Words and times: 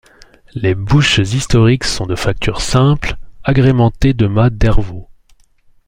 Les 0.55 0.73
bouches 0.73 1.19
historiques 1.19 1.83
sont 1.83 2.07
de 2.07 2.15
facture 2.15 2.59
simple, 2.59 3.17
agrémentées 3.43 4.15
de 4.15 4.25
mâts 4.25 4.49
Dervaux. 4.49 5.09